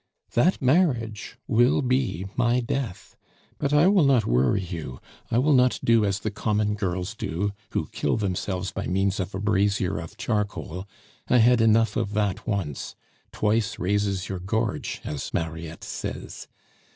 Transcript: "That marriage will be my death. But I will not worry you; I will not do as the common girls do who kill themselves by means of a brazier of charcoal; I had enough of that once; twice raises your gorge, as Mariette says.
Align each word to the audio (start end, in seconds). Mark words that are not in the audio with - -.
"That 0.33 0.59
marriage 0.59 1.37
will 1.47 1.83
be 1.83 2.25
my 2.35 2.59
death. 2.59 3.15
But 3.59 3.71
I 3.71 3.85
will 3.85 4.03
not 4.03 4.25
worry 4.25 4.63
you; 4.63 4.99
I 5.29 5.37
will 5.37 5.53
not 5.53 5.79
do 5.83 6.05
as 6.05 6.21
the 6.21 6.31
common 6.31 6.73
girls 6.73 7.13
do 7.13 7.51
who 7.73 7.85
kill 7.91 8.17
themselves 8.17 8.71
by 8.71 8.87
means 8.87 9.19
of 9.19 9.35
a 9.35 9.39
brazier 9.39 9.99
of 9.99 10.17
charcoal; 10.17 10.87
I 11.27 11.37
had 11.37 11.61
enough 11.61 11.95
of 11.97 12.13
that 12.15 12.47
once; 12.47 12.95
twice 13.31 13.77
raises 13.77 14.27
your 14.27 14.39
gorge, 14.39 15.01
as 15.03 15.31
Mariette 15.35 15.83
says. 15.83 16.47